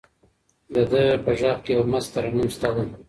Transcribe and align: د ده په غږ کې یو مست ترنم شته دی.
د 0.73 0.75
ده 0.91 1.03
په 1.23 1.31
غږ 1.39 1.57
کې 1.65 1.71
یو 1.75 1.83
مست 1.91 2.09
ترنم 2.13 2.47
شته 2.55 2.69
دی. 2.75 2.85